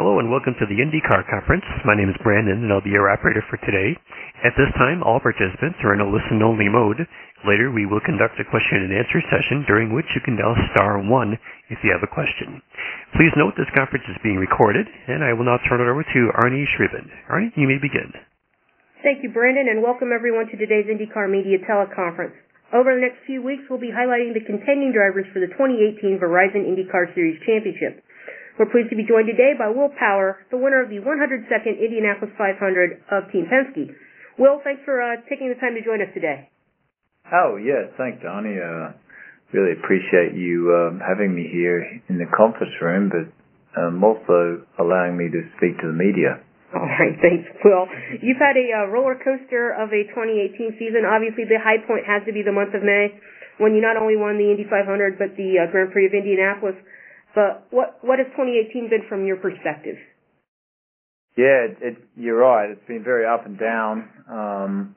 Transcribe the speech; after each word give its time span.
Hello 0.00 0.16
and 0.16 0.32
welcome 0.32 0.56
to 0.56 0.64
the 0.64 0.80
IndyCar 0.80 1.20
Conference. 1.28 1.68
My 1.84 1.92
name 1.92 2.08
is 2.08 2.16
Brandon 2.24 2.56
and 2.64 2.72
I'll 2.72 2.80
be 2.80 2.96
your 2.96 3.12
operator 3.12 3.44
for 3.52 3.60
today. 3.60 3.92
At 4.40 4.56
this 4.56 4.72
time, 4.80 5.04
all 5.04 5.20
participants 5.20 5.84
are 5.84 5.92
in 5.92 6.00
a 6.00 6.08
listen-only 6.08 6.72
mode. 6.72 6.96
Later, 7.44 7.68
we 7.68 7.84
will 7.84 8.00
conduct 8.00 8.40
a 8.40 8.48
question-and-answer 8.48 9.20
session 9.28 9.68
during 9.68 9.92
which 9.92 10.08
you 10.16 10.24
can 10.24 10.40
dial 10.40 10.56
star 10.72 10.96
one 10.96 11.36
if 11.68 11.76
you 11.84 11.92
have 11.92 12.00
a 12.00 12.08
question. 12.08 12.64
Please 13.20 13.36
note 13.36 13.52
this 13.60 13.68
conference 13.76 14.08
is 14.08 14.16
being 14.24 14.40
recorded 14.40 14.88
and 14.88 15.20
I 15.20 15.36
will 15.36 15.44
now 15.44 15.60
turn 15.68 15.84
it 15.84 15.92
over 15.92 16.00
to 16.00 16.20
Arni 16.40 16.64
Sribhen. 16.72 17.12
Arnie, 17.28 17.52
you 17.52 17.68
may 17.68 17.76
begin. 17.76 18.16
Thank 19.04 19.20
you, 19.20 19.28
Brandon, 19.28 19.68
and 19.68 19.84
welcome 19.84 20.08
everyone 20.08 20.48
to 20.56 20.56
today's 20.56 20.88
IndyCar 20.88 21.28
Media 21.28 21.60
Teleconference. 21.68 22.32
Over 22.72 22.96
the 22.96 23.04
next 23.12 23.28
few 23.28 23.44
weeks, 23.44 23.68
we'll 23.68 23.76
be 23.76 23.92
highlighting 23.92 24.32
the 24.32 24.40
contending 24.48 24.96
drivers 24.96 25.28
for 25.36 25.44
the 25.44 25.52
2018 25.52 26.16
Verizon 26.16 26.64
IndyCar 26.64 27.12
Series 27.12 27.36
Championship. 27.44 28.00
We're 28.58 28.68
pleased 28.68 28.90
to 28.92 28.96
be 29.00 29.04
joined 29.08 29.32
today 29.32 29.56
by 29.56 29.72
Will 29.72 29.88
Power, 29.96 30.36
the 30.52 30.58
winner 30.60 30.82
of 30.84 30.90
the 30.92 31.00
102nd 31.00 31.72
Indianapolis 31.80 32.36
500 32.36 33.00
of 33.08 33.24
Team 33.32 33.48
Penske. 33.48 33.88
Will, 34.36 34.60
thanks 34.60 34.84
for 34.84 35.00
uh, 35.00 35.16
taking 35.24 35.48
the 35.48 35.56
time 35.56 35.72
to 35.72 35.80
join 35.80 36.04
us 36.04 36.12
today. 36.12 36.52
Oh, 37.32 37.56
yeah. 37.56 37.88
Thanks, 37.96 38.20
Donnie. 38.20 38.60
Uh, 38.60 38.92
really 39.56 39.72
appreciate 39.72 40.36
you 40.36 40.68
uh, 40.68 41.00
having 41.00 41.32
me 41.32 41.48
here 41.48 41.80
in 42.12 42.20
the 42.20 42.28
conference 42.36 42.76
room, 42.84 43.08
but 43.08 43.24
um, 43.80 44.04
also 44.04 44.60
allowing 44.76 45.16
me 45.16 45.32
to 45.32 45.40
speak 45.56 45.72
to 45.80 45.88
the 45.88 45.96
media. 45.96 46.44
All 46.76 46.84
right, 46.84 47.16
thanks, 47.24 47.48
Will. 47.64 47.88
You've 48.20 48.40
had 48.40 48.60
a 48.60 48.84
uh, 48.84 48.92
roller 48.92 49.16
coaster 49.16 49.72
of 49.80 49.88
a 49.96 50.04
2018 50.12 50.76
season. 50.76 51.08
Obviously, 51.08 51.48
the 51.48 51.56
high 51.56 51.80
point 51.88 52.04
has 52.04 52.20
to 52.28 52.36
be 52.36 52.44
the 52.44 52.52
month 52.52 52.76
of 52.76 52.84
May 52.84 53.16
when 53.56 53.72
you 53.72 53.80
not 53.80 53.96
only 53.96 54.20
won 54.20 54.36
the 54.36 54.52
Indy 54.52 54.68
500 54.68 55.16
but 55.16 55.40
the 55.40 55.56
uh, 55.56 55.72
Grand 55.72 55.88
Prix 55.96 56.04
of 56.04 56.12
Indianapolis. 56.12 56.76
But 57.34 57.66
what 57.70 57.96
what 58.04 58.18
has 58.18 58.28
2018 58.36 58.88
been 58.90 59.04
from 59.08 59.24
your 59.24 59.36
perspective? 59.36 59.96
Yeah, 61.36 61.72
it, 61.72 61.76
it, 61.80 61.96
you're 62.16 62.36
right. 62.36 62.68
It's 62.70 62.86
been 62.86 63.02
very 63.02 63.24
up 63.26 63.46
and 63.46 63.58
down. 63.58 63.96
Um, 64.28 64.96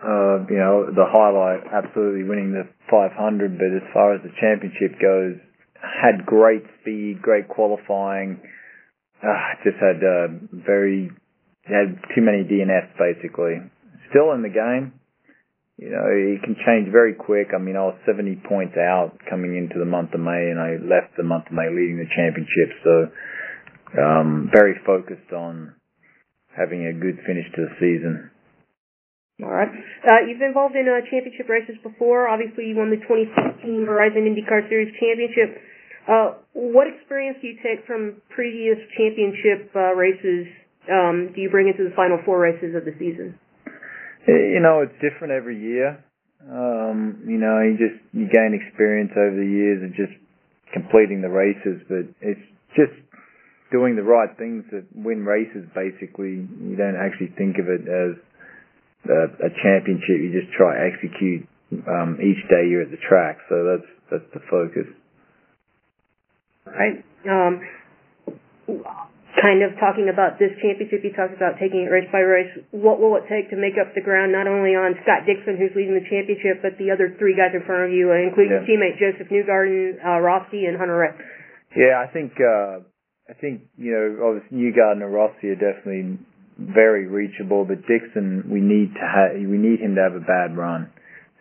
uh, 0.00 0.40
you 0.48 0.56
know, 0.56 0.88
the 0.88 1.04
highlight, 1.04 1.60
absolutely 1.70 2.24
winning 2.24 2.52
the 2.52 2.64
500, 2.90 3.56
but 3.58 3.68
as 3.68 3.84
far 3.92 4.14
as 4.14 4.20
the 4.22 4.32
championship 4.40 4.96
goes, 5.00 5.36
had 5.76 6.24
great 6.24 6.64
speed, 6.80 7.20
great 7.20 7.48
qualifying. 7.48 8.40
Uh, 9.22 9.60
just 9.62 9.76
had 9.76 10.00
uh, 10.00 10.32
very 10.52 11.10
had 11.64 12.00
too 12.16 12.22
many 12.24 12.44
DNFs 12.48 12.96
basically. 12.96 13.60
Still 14.10 14.32
in 14.32 14.40
the 14.40 14.48
game, 14.52 14.92
you 15.84 15.92
know, 15.92 16.08
it 16.08 16.40
can 16.40 16.56
change 16.64 16.88
very 16.88 17.12
quick. 17.12 17.52
I 17.52 17.60
mean, 17.60 17.76
I 17.76 17.84
was 17.92 18.00
70 18.08 18.40
points 18.48 18.72
out 18.80 19.20
coming 19.28 19.52
into 19.52 19.76
the 19.76 19.84
month 19.84 20.16
of 20.16 20.20
May, 20.24 20.48
and 20.48 20.56
I 20.56 20.80
left 20.80 21.12
the 21.20 21.28
month 21.28 21.52
of 21.52 21.52
May 21.52 21.68
leading 21.68 22.00
the 22.00 22.08
championship. 22.08 22.72
So, 22.80 22.94
um, 24.00 24.48
very 24.48 24.80
focused 24.88 25.28
on 25.36 25.76
having 26.56 26.88
a 26.88 26.92
good 26.96 27.20
finish 27.28 27.44
to 27.52 27.68
the 27.68 27.72
season. 27.76 28.32
All 29.44 29.52
right. 29.52 29.68
Uh, 29.68 30.24
you've 30.24 30.40
been 30.40 30.56
involved 30.56 30.72
in 30.72 30.88
uh, 30.88 31.04
championship 31.12 31.52
races 31.52 31.76
before. 31.84 32.32
Obviously, 32.32 32.64
you 32.72 32.80
won 32.80 32.88
the 32.88 33.02
2016 33.04 33.84
Verizon 33.84 34.24
IndyCar 34.24 34.64
Series 34.72 34.88
Championship. 34.96 35.60
Uh, 36.08 36.40
what 36.56 36.88
experience 36.88 37.36
do 37.44 37.48
you 37.52 37.60
take 37.60 37.84
from 37.84 38.24
previous 38.32 38.80
championship 38.96 39.68
uh, 39.76 39.92
races 39.92 40.48
um, 40.84 41.32
do 41.34 41.40
you 41.40 41.48
bring 41.48 41.68
into 41.68 41.80
the 41.84 41.96
final 41.96 42.20
four 42.28 42.40
races 42.44 42.76
of 42.76 42.84
the 42.84 42.92
season? 43.00 43.40
Eh, 44.26 44.56
you 44.56 44.60
know, 44.60 44.80
it's 44.80 44.96
different 45.04 45.32
every 45.36 45.60
year. 45.60 46.00
Um, 46.48 47.24
you 47.28 47.36
know, 47.36 47.60
you 47.60 47.76
just 47.76 48.00
you 48.16 48.24
gain 48.24 48.56
experience 48.56 49.12
over 49.16 49.36
the 49.36 49.44
years 49.44 49.84
of 49.84 49.92
just 49.96 50.16
completing 50.72 51.20
the 51.20 51.28
races, 51.28 51.84
but 51.88 52.08
it's 52.24 52.40
just 52.72 52.92
doing 53.72 53.96
the 53.96 54.02
right 54.04 54.32
things 54.40 54.64
that 54.72 54.84
win 54.96 55.28
races. 55.28 55.68
Basically, 55.76 56.40
you 56.40 56.74
don't 56.76 56.96
actually 56.96 57.36
think 57.36 57.60
of 57.60 57.68
it 57.68 57.84
as 57.84 58.12
a, 59.12 59.20
a 59.44 59.50
championship. 59.60 60.16
You 60.16 60.32
just 60.32 60.52
try 60.56 60.72
execute 60.88 61.44
um, 61.84 62.16
each 62.20 62.40
day 62.48 62.64
you're 62.64 62.82
at 62.88 62.92
the 62.92 63.00
track. 63.04 63.36
So 63.52 63.60
that's 63.76 63.88
that's 64.08 64.28
the 64.32 64.40
focus. 64.48 64.88
Right. 66.64 67.04
Um, 67.28 67.60
kind 69.38 69.66
of 69.66 69.74
talking 69.82 70.06
about 70.10 70.38
this 70.38 70.54
championship. 70.62 71.02
He 71.02 71.10
talks 71.10 71.34
about 71.34 71.58
taking 71.58 71.82
it 71.86 71.90
race 71.90 72.06
by 72.10 72.22
race. 72.22 72.50
What 72.70 73.00
will 73.02 73.16
it 73.18 73.26
take 73.26 73.50
to 73.50 73.58
make 73.58 73.74
up 73.80 73.90
the 73.94 74.02
ground, 74.04 74.30
not 74.30 74.46
only 74.46 74.78
on 74.78 74.94
Scott 75.02 75.26
Dixon, 75.26 75.58
who's 75.58 75.74
leading 75.74 75.94
the 75.98 76.06
championship, 76.06 76.62
but 76.62 76.78
the 76.78 76.94
other 76.94 77.14
three 77.18 77.34
guys 77.34 77.50
in 77.54 77.66
front 77.66 77.90
of 77.90 77.90
you, 77.90 78.14
uh, 78.14 78.18
including 78.20 78.62
yeah. 78.62 78.66
teammate 78.68 78.96
Josef 79.02 79.26
Newgarden, 79.30 79.98
uh, 80.02 80.20
Rossi, 80.22 80.66
and 80.70 80.78
Hunter-Reay? 80.78 81.14
Yeah, 81.74 81.98
I 81.98 82.06
think, 82.14 82.38
uh, 82.38 82.86
I 83.26 83.34
think, 83.34 83.66
you 83.74 83.90
know, 83.94 84.06
obviously 84.30 84.54
Newgarden 84.54 85.02
and 85.02 85.10
Rossi 85.12 85.50
are 85.50 85.58
definitely 85.58 86.18
very 86.58 87.10
reachable, 87.10 87.66
but 87.66 87.82
Dixon, 87.90 88.46
we 88.46 88.62
need 88.62 88.94
to 88.94 89.02
ha- 89.02 89.34
we 89.34 89.58
need 89.58 89.82
him 89.82 89.98
to 89.98 90.02
have 90.06 90.14
a 90.14 90.22
bad 90.22 90.54
run. 90.54 90.86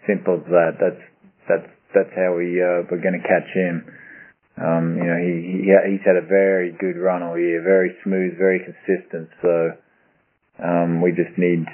Simple 0.10 0.42
as 0.42 0.46
that. 0.50 0.82
That's, 0.82 1.04
that's, 1.46 1.70
that's 1.94 2.14
how 2.18 2.34
we, 2.34 2.58
uh, 2.58 2.90
we're 2.90 3.04
going 3.06 3.22
to 3.22 3.26
catch 3.26 3.48
him. 3.54 3.86
Um, 4.58 4.94
you 5.02 5.06
know, 5.10 5.18
he, 5.18 5.66
he 5.66 5.66
he's 5.66 6.06
had 6.06 6.14
a 6.16 6.22
very 6.22 6.72
good 6.78 6.98
run 7.02 7.24
all 7.24 7.38
year, 7.38 7.64
very 7.66 7.98
smooth, 8.04 8.38
very 8.38 8.62
consistent. 8.62 9.30
So 9.42 9.74
um, 10.62 11.02
we 11.02 11.10
just 11.10 11.34
need 11.42 11.66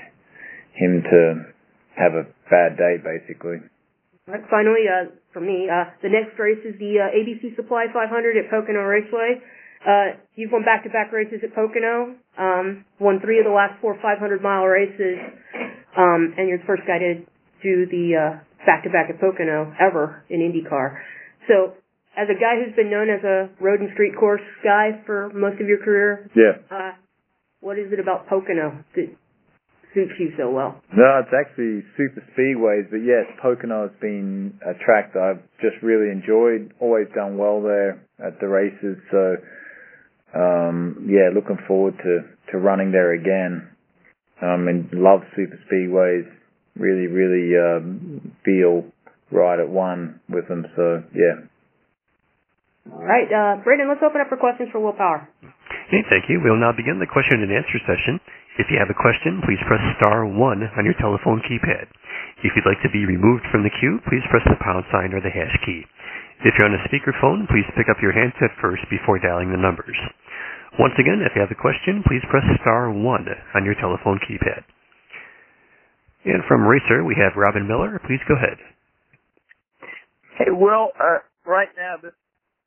him 0.80 1.04
to 1.04 1.22
have 2.00 2.16
a 2.16 2.24
bad 2.48 2.78
day, 2.80 2.96
basically. 3.04 3.60
Right, 4.28 4.46
finally, 4.48 4.88
uh, 4.88 5.12
for 5.34 5.42
me, 5.44 5.68
uh, 5.68 5.92
the 6.00 6.08
next 6.08 6.40
race 6.40 6.64
is 6.64 6.80
the 6.80 7.04
uh, 7.04 7.12
ABC 7.18 7.56
Supply 7.58 7.88
500 7.92 8.38
at 8.40 8.50
Pocono 8.50 8.80
Raceway. 8.88 9.42
Uh, 9.84 10.16
you've 10.36 10.52
won 10.52 10.64
back-to-back 10.64 11.12
races 11.12 11.40
at 11.44 11.54
Pocono, 11.56 12.16
um, 12.38 12.86
won 13.00 13.20
three 13.24 13.40
of 13.40 13.46
the 13.46 13.52
last 13.52 13.80
four 13.82 13.96
500-mile 14.00 14.66
races, 14.68 15.20
um, 15.98 16.32
and 16.38 16.48
you're 16.48 16.60
the 16.60 16.68
first 16.70 16.84
guy 16.88 17.00
to 17.00 17.24
do 17.64 17.88
the 17.90 18.12
uh, 18.16 18.34
back-to-back 18.66 19.10
at 19.10 19.20
Pocono 19.20 19.72
ever 19.82 20.24
in 20.30 20.40
IndyCar. 20.44 21.00
So 21.48 21.74
as 22.20 22.28
a 22.28 22.36
guy 22.36 22.60
who's 22.60 22.76
been 22.76 22.92
known 22.92 23.08
as 23.08 23.24
a 23.24 23.48
road 23.64 23.80
and 23.80 23.90
street 23.96 24.12
course 24.20 24.44
guy 24.62 24.92
for 25.08 25.32
most 25.34 25.62
of 25.64 25.68
your 25.72 25.80
career, 25.80 26.28
yeah. 26.36 26.60
Uh, 26.68 26.92
what 27.62 27.80
is 27.80 27.92
it 27.94 28.00
about 28.00 28.28
Pocono 28.28 28.84
that 28.96 29.08
suits 29.94 30.12
you 30.20 30.34
so 30.38 30.52
well? 30.52 30.82
No, 30.92 31.24
it's 31.24 31.32
actually 31.32 31.80
super 31.96 32.20
speedways, 32.36 32.90
but 32.92 33.00
yes, 33.08 33.24
Pocono 33.42 33.88
has 33.88 33.96
been 34.02 34.60
a 34.68 34.76
track 34.84 35.14
that 35.14 35.24
I've 35.24 35.44
just 35.64 35.80
really 35.82 36.12
enjoyed. 36.12 36.76
Always 36.82 37.08
done 37.16 37.38
well 37.38 37.62
there 37.64 38.04
at 38.20 38.36
the 38.42 38.48
races, 38.52 38.98
so 39.12 39.36
um, 40.36 41.08
yeah, 41.08 41.32
looking 41.34 41.58
forward 41.68 41.96
to 42.04 42.28
to 42.52 42.58
running 42.58 42.92
there 42.92 43.14
again. 43.16 43.70
Um, 44.44 44.68
and 44.68 44.88
love 44.92 45.22
super 45.36 45.60
speedways. 45.72 46.28
Really, 46.76 47.08
really 47.08 47.52
um, 47.60 48.32
feel 48.44 48.86
right 49.32 49.60
at 49.60 49.68
one 49.70 50.20
with 50.30 50.48
them. 50.48 50.66
So 50.78 51.04
yeah, 51.14 51.44
all 52.94 53.06
right, 53.06 53.30
uh, 53.30 53.62
Brandon, 53.62 53.86
let's 53.88 54.02
open 54.02 54.22
up 54.22 54.30
for 54.34 54.38
questions 54.40 54.70
for 54.74 54.82
Will 54.82 54.98
Power. 54.98 55.22
Okay, 55.46 56.02
thank 56.10 56.26
you. 56.30 56.42
We'll 56.42 56.58
now 56.58 56.74
begin 56.74 56.98
the 56.98 57.10
question 57.10 57.42
and 57.46 57.52
answer 57.54 57.78
session. 57.86 58.18
If 58.58 58.68
you 58.72 58.82
have 58.82 58.90
a 58.90 58.98
question, 58.98 59.42
please 59.46 59.62
press 59.70 59.82
star 60.00 60.26
one 60.26 60.66
on 60.74 60.84
your 60.86 60.98
telephone 60.98 61.40
keypad. 61.46 61.86
If 62.42 62.52
you'd 62.56 62.66
like 62.66 62.82
to 62.82 62.90
be 62.90 63.06
removed 63.06 63.46
from 63.52 63.62
the 63.62 63.74
queue, 63.80 64.02
please 64.10 64.26
press 64.34 64.42
the 64.50 64.58
pound 64.64 64.86
sign 64.92 65.14
or 65.14 65.22
the 65.22 65.30
hash 65.30 65.54
key. 65.66 65.86
If 66.46 66.58
you're 66.58 66.66
on 66.68 66.76
a 66.78 66.84
speakerphone, 66.90 67.46
please 67.52 67.68
pick 67.78 67.90
up 67.92 68.02
your 68.02 68.12
handset 68.16 68.52
first 68.60 68.82
before 68.90 69.20
dialing 69.22 69.52
the 69.52 69.60
numbers. 69.62 69.98
Once 70.82 70.96
again, 70.98 71.22
if 71.22 71.36
you 71.36 71.42
have 71.46 71.52
a 71.54 71.62
question, 71.62 72.02
please 72.08 72.24
press 72.32 72.46
star 72.62 72.90
one 72.90 73.28
on 73.54 73.62
your 73.68 73.76
telephone 73.78 74.18
keypad. 74.26 74.66
And 76.26 76.42
from 76.48 76.66
Racer, 76.66 77.04
we 77.06 77.16
have 77.20 77.38
Robin 77.38 77.68
Miller. 77.68 78.02
Please 78.08 78.22
go 78.28 78.36
ahead. 78.36 78.58
Hey, 80.38 80.50
Will, 80.50 80.90
uh, 80.98 81.20
right 81.46 81.70
now 81.78 81.96
this 82.02 82.14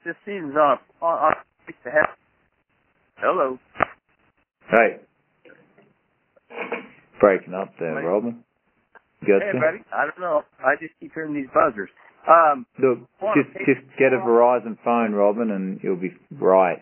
this 0.05 0.17
season's 0.27 0.55
on. 0.57 0.79
I 1.01 1.33
speak 1.65 1.77
to 1.85 1.91
have 1.91 2.11
Hello. 3.19 3.59
Hey. 4.69 4.99
Breaking 7.21 7.55
up 7.55 7.71
there, 7.79 7.95
Robin. 8.03 8.43
Good 9.25 9.43
hey, 9.47 9.55
buddy. 9.59 9.85
I 9.95 10.07
don't 10.11 10.19
know. 10.19 10.43
I 10.59 10.75
just 10.81 10.93
keep 10.99 11.15
hearing 11.15 11.35
these 11.35 11.51
buzzers. 11.55 11.91
Um, 12.27 12.67
Look, 12.83 12.99
just 13.39 13.53
just 13.67 13.83
get 13.99 14.11
a 14.15 14.19
uh, 14.19 14.27
Verizon 14.27 14.77
phone, 14.85 15.13
Robin, 15.13 15.51
and 15.53 15.79
you'll 15.83 15.97
be 16.01 16.11
right. 16.41 16.79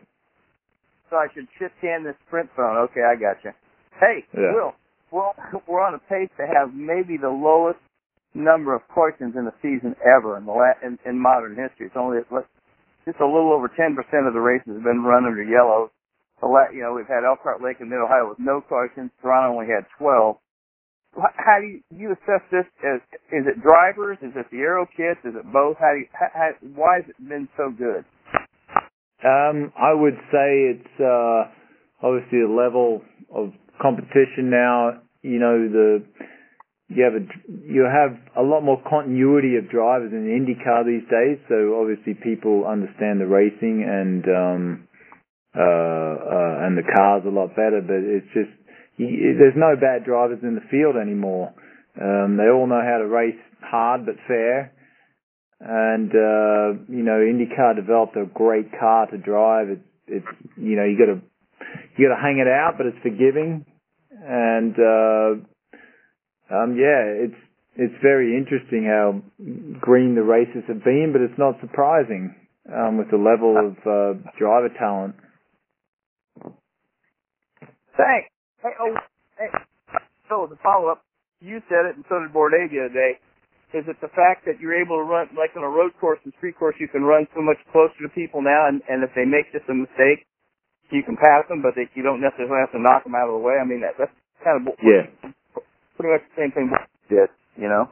So 1.10 1.16
I 1.16 1.26
should 1.34 1.46
shift 1.58 1.74
hand 1.82 2.06
this 2.06 2.14
Sprint 2.26 2.48
phone. 2.56 2.76
Okay, 2.88 3.00
I 3.04 3.16
got 3.20 3.42
you. 3.44 3.52
Hey, 4.00 4.24
yeah. 4.34 4.52
Will, 4.54 4.72
well, 5.12 5.32
we're 5.68 5.84
on 5.84 5.92
a 5.94 5.98
pace 6.08 6.30
to 6.38 6.46
have 6.48 6.72
maybe 6.72 7.16
the 7.20 7.28
lowest 7.28 7.80
number 8.32 8.74
of 8.74 8.80
questions 8.88 9.34
in 9.36 9.44
the 9.44 9.54
season 9.60 9.94
ever 10.16 10.38
in 10.38 10.44
the 10.46 10.52
la- 10.52 10.78
in, 10.84 10.96
in 11.04 11.18
modern 11.20 11.52
history. 11.56 11.86
It's 11.86 11.96
only 11.96 12.18
just 13.10 13.20
a 13.20 13.26
little 13.26 13.52
over 13.52 13.68
10% 13.68 13.94
of 14.26 14.34
the 14.34 14.40
races 14.40 14.72
have 14.74 14.84
been 14.84 15.02
run 15.02 15.26
under 15.26 15.42
yellow. 15.42 15.90
You 16.42 16.80
know, 16.82 16.94
we've 16.94 17.08
had 17.10 17.24
Elkhart 17.26 17.62
Lake 17.62 17.76
in 17.80 17.90
Mid 17.90 17.98
Ohio 17.98 18.28
with 18.30 18.38
no 18.38 18.62
cautions. 18.66 19.10
Toronto 19.20 19.54
only 19.58 19.66
had 19.66 19.84
12. 19.98 20.36
How 21.16 21.58
do 21.60 21.66
you, 21.66 21.80
do 21.92 21.98
you 21.98 22.12
assess 22.12 22.40
this? 22.50 22.64
As 22.86 23.02
is 23.32 23.44
it 23.50 23.62
drivers? 23.62 24.16
Is 24.22 24.32
it 24.36 24.46
the 24.50 24.58
aero 24.58 24.86
kits? 24.86 25.20
Is 25.24 25.34
it 25.36 25.44
both? 25.52 25.76
How 25.78 25.92
do 25.92 25.98
you, 26.00 26.06
how, 26.14 26.48
why 26.74 27.02
has 27.02 27.04
it 27.10 27.16
been 27.28 27.48
so 27.58 27.68
good? 27.76 28.04
Um, 29.26 29.70
I 29.76 29.92
would 29.92 30.16
say 30.32 30.72
it's 30.78 30.96
uh, 30.98 31.50
obviously 32.00 32.46
the 32.46 32.56
level 32.56 33.02
of 33.34 33.52
competition 33.82 34.48
now. 34.48 35.02
You 35.22 35.38
know 35.40 35.68
the 35.68 36.02
you 36.90 37.04
have 37.04 37.14
a, 37.14 37.24
you 37.72 37.86
have 37.86 38.18
a 38.36 38.42
lot 38.42 38.62
more 38.62 38.82
continuity 38.88 39.54
of 39.56 39.70
drivers 39.70 40.10
in 40.12 40.26
IndyCar 40.26 40.82
these 40.84 41.06
days, 41.06 41.38
so 41.48 41.78
obviously 41.80 42.14
people 42.14 42.66
understand 42.66 43.20
the 43.20 43.26
racing 43.30 43.86
and 43.86 44.24
um, 44.26 44.88
uh, 45.54 45.62
uh, 45.62 46.66
and 46.66 46.76
the 46.76 46.82
cars 46.82 47.22
a 47.24 47.30
lot 47.30 47.54
better. 47.54 47.78
But 47.80 48.02
it's 48.02 48.26
just 48.34 48.50
you, 48.98 49.38
there's 49.38 49.54
no 49.56 49.78
bad 49.80 50.04
drivers 50.04 50.40
in 50.42 50.54
the 50.56 50.66
field 50.70 50.96
anymore. 51.00 51.54
Um, 52.00 52.36
they 52.36 52.50
all 52.50 52.66
know 52.66 52.82
how 52.82 52.98
to 52.98 53.06
race 53.06 53.38
hard 53.62 54.04
but 54.04 54.16
fair, 54.26 54.74
and 55.60 56.10
uh, 56.10 56.74
you 56.90 57.04
know 57.06 57.22
IndyCar 57.22 57.76
developed 57.76 58.16
a 58.16 58.26
great 58.26 58.66
car 58.78 59.06
to 59.06 59.16
drive. 59.16 59.68
It's 59.70 59.86
it's 60.08 60.30
you 60.58 60.74
know 60.74 60.84
you 60.84 60.98
got 60.98 61.14
to 61.14 61.22
you 61.96 62.08
got 62.10 62.16
to 62.16 62.20
hang 62.20 62.42
it 62.44 62.50
out, 62.50 62.74
but 62.78 62.86
it's 62.90 62.98
forgiving 63.04 63.64
and. 64.26 64.74
Uh, 64.74 65.46
um, 66.50 66.74
yeah, 66.76 67.06
it's 67.30 67.40
it's 67.78 67.94
very 68.02 68.34
interesting 68.34 68.82
how 68.82 69.22
green 69.78 70.18
the 70.18 70.26
races 70.26 70.66
have 70.66 70.82
been, 70.82 71.14
but 71.14 71.22
it's 71.22 71.38
not 71.38 71.54
surprising 71.62 72.34
um, 72.66 72.98
with 72.98 73.06
the 73.08 73.16
level 73.18 73.54
uh, 73.54 73.66
of 73.70 73.72
uh, 73.86 74.12
driver 74.34 74.68
talent. 74.74 75.14
Thanks. 77.94 78.26
Hey, 78.62 78.74
oh, 78.82 78.92
hey, 79.38 79.48
so 80.28 80.50
the 80.50 80.58
follow-up, 80.60 81.06
you 81.40 81.62
said 81.70 81.86
it, 81.86 81.94
and 81.96 82.04
so 82.10 82.18
did 82.18 82.34
Bourdais 82.34 82.68
the 82.74 82.84
other 82.90 82.96
day. 82.96 83.22
Is 83.70 83.86
it 83.86 83.96
the 84.02 84.10
fact 84.18 84.44
that 84.50 84.58
you're 84.58 84.76
able 84.76 84.98
to 84.98 85.06
run, 85.06 85.30
like 85.38 85.54
on 85.54 85.62
a 85.62 85.70
road 85.70 85.94
course 86.02 86.18
and 86.26 86.34
street 86.42 86.58
course, 86.58 86.74
you 86.82 86.90
can 86.90 87.06
run 87.06 87.30
so 87.32 87.40
much 87.40 87.56
closer 87.70 87.94
to 88.02 88.10
people 88.12 88.42
now, 88.42 88.66
and, 88.66 88.82
and 88.90 89.06
if 89.06 89.14
they 89.14 89.24
make 89.24 89.46
just 89.54 89.70
a 89.70 89.74
mistake, 89.78 90.26
you 90.90 91.06
can 91.06 91.14
pass 91.14 91.46
them, 91.46 91.62
but 91.62 91.78
they, 91.78 91.86
you 91.94 92.02
don't 92.02 92.20
necessarily 92.20 92.58
have 92.58 92.74
to 92.74 92.82
knock 92.82 93.06
them 93.06 93.14
out 93.14 93.30
of 93.30 93.38
the 93.38 93.44
way? 93.46 93.62
I 93.62 93.64
mean, 93.64 93.80
that, 93.86 93.94
that's 93.96 94.12
kind 94.42 94.58
of 94.58 94.62
what 94.66 94.76
yeah 94.82 95.06
pretty 96.00 96.12
much 96.16 96.24
the 96.34 96.42
same 96.42 96.52
thing 96.52 96.72
did, 97.10 97.28
you 97.60 97.68
know? 97.68 97.88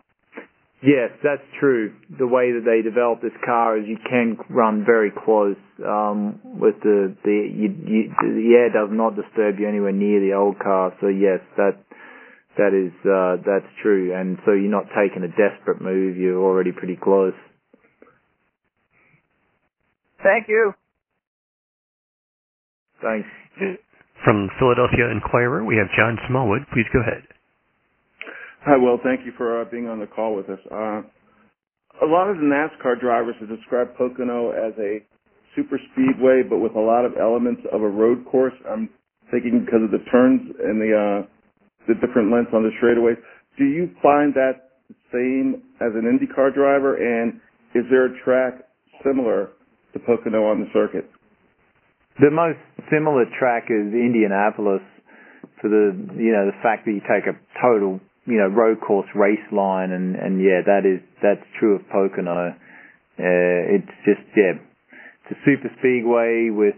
Yes, 0.80 1.10
that's 1.22 1.42
true. 1.60 1.92
The 2.18 2.26
way 2.26 2.54
that 2.56 2.62
they 2.64 2.80
developed 2.88 3.20
this 3.20 3.34
car 3.44 3.76
is 3.76 3.84
you 3.86 3.98
can 4.08 4.38
run 4.48 4.84
very 4.86 5.10
close 5.10 5.58
um, 5.84 6.38
with 6.44 6.78
the 6.86 7.12
the, 7.26 7.38
you, 7.50 7.66
you, 7.66 8.02
the 8.22 8.54
air 8.54 8.70
does 8.70 8.88
not 8.94 9.16
disturb 9.16 9.58
you 9.58 9.68
anywhere 9.68 9.90
near 9.92 10.20
the 10.20 10.38
old 10.38 10.56
car. 10.62 10.94
So 11.02 11.08
yes, 11.08 11.42
that 11.58 11.82
that 12.62 12.70
is 12.70 12.94
uh, 13.02 13.42
that's 13.42 13.66
true. 13.82 14.14
And 14.14 14.38
so 14.46 14.54
you're 14.54 14.70
not 14.70 14.86
taking 14.94 15.26
a 15.26 15.32
desperate 15.34 15.82
move. 15.82 16.16
You're 16.16 16.38
already 16.40 16.70
pretty 16.70 16.94
close. 16.96 17.34
Thank 20.22 20.46
you. 20.46 20.74
Thanks. 23.02 23.26
From 24.22 24.46
Philadelphia 24.62 25.10
Inquirer, 25.10 25.64
we 25.66 25.74
have 25.74 25.90
John 25.98 26.18
Smallwood. 26.30 26.62
Please 26.70 26.86
go 26.94 27.00
ahead. 27.02 27.26
Hi, 28.68 28.76
Will. 28.76 29.00
Thank 29.02 29.24
you 29.24 29.32
for 29.32 29.64
uh, 29.64 29.64
being 29.64 29.88
on 29.88 29.98
the 29.98 30.04
call 30.06 30.36
with 30.36 30.44
us. 30.52 30.60
Uh, 30.70 31.00
a 32.04 32.04
lot 32.04 32.28
of 32.28 32.36
the 32.36 32.44
NASCAR 32.44 33.00
drivers 33.00 33.34
have 33.40 33.48
described 33.48 33.96
Pocono 33.96 34.50
as 34.52 34.76
a 34.76 34.98
super 35.56 35.80
speedway, 35.90 36.42
but 36.44 36.58
with 36.60 36.76
a 36.76 36.78
lot 36.84 37.06
of 37.08 37.12
elements 37.18 37.62
of 37.72 37.80
a 37.80 37.88
road 37.88 38.26
course. 38.30 38.52
I'm 38.68 38.90
thinking 39.32 39.64
because 39.64 39.88
of 39.88 39.90
the 39.90 40.04
turns 40.12 40.52
and 40.60 40.76
the 40.76 40.92
uh, 40.92 41.20
the 41.88 41.94
different 42.04 42.28
lengths 42.30 42.52
on 42.52 42.60
the 42.60 42.68
straightaways. 42.76 43.16
Do 43.56 43.64
you 43.64 43.88
find 44.04 44.36
that 44.36 44.76
the 44.92 44.96
same 45.16 45.64
as 45.80 45.96
an 45.96 46.04
IndyCar 46.04 46.52
driver, 46.52 46.92
and 47.00 47.40
is 47.74 47.88
there 47.88 48.04
a 48.04 48.12
track 48.20 48.68
similar 49.00 49.48
to 49.94 49.98
Pocono 50.04 50.44
on 50.44 50.60
the 50.60 50.66
circuit? 50.76 51.08
The 52.20 52.28
most 52.30 52.60
similar 52.92 53.24
track 53.40 53.72
is 53.72 53.96
Indianapolis 53.96 54.84
for 55.56 55.72
the 55.72 55.96
you 56.20 56.36
know 56.36 56.44
the 56.52 56.58
fact 56.62 56.84
that 56.84 56.92
you 56.92 57.00
take 57.08 57.24
a 57.24 57.32
total 57.64 57.98
you 58.28 58.36
know, 58.38 58.52
road 58.52 58.76
course 58.84 59.08
race 59.16 59.42
line, 59.50 59.90
and 59.90 60.14
and 60.14 60.38
yeah, 60.44 60.60
that 60.60 60.84
is 60.84 61.00
that's 61.24 61.40
true 61.58 61.74
of 61.76 61.82
Pocono. 61.88 62.52
Uh, 63.18 63.58
it's 63.74 63.88
just 64.04 64.20
yeah, 64.36 64.60
it's 65.24 65.32
a 65.32 65.38
super 65.48 65.72
speedway 65.80 66.52
with 66.52 66.76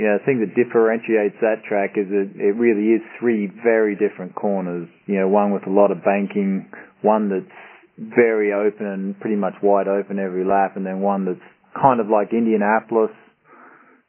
you 0.00 0.08
know, 0.08 0.16
the 0.16 0.24
thing 0.24 0.40
that 0.40 0.56
differentiates 0.56 1.36
that 1.44 1.60
track 1.68 2.00
is 2.00 2.08
that 2.08 2.32
it 2.40 2.56
really 2.56 2.96
is 2.96 3.04
three 3.20 3.52
very 3.62 3.92
different 3.94 4.34
corners. 4.34 4.88
You 5.04 5.20
know, 5.20 5.28
one 5.28 5.52
with 5.52 5.68
a 5.68 5.70
lot 5.70 5.92
of 5.92 6.02
banking, 6.02 6.72
one 7.02 7.28
that's 7.28 8.16
very 8.16 8.48
open 8.50 8.86
and 8.86 9.20
pretty 9.20 9.36
much 9.36 9.60
wide 9.62 9.88
open 9.88 10.18
every 10.18 10.42
lap, 10.44 10.72
and 10.76 10.86
then 10.86 11.00
one 11.00 11.26
that's 11.26 11.44
kind 11.76 12.00
of 12.00 12.08
like 12.08 12.32
Indianapolis 12.32 13.12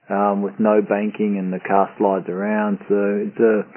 um, 0.09 0.41
with 0.43 0.55
no 0.59 0.79
banking 0.79 1.35
and 1.35 1.51
the 1.51 1.59
car 1.59 1.91
slides 1.99 2.31
around. 2.31 2.79
So 2.87 2.95
it's 3.27 3.35
a 3.43 3.67